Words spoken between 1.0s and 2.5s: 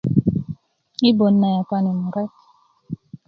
i bot na yapani murek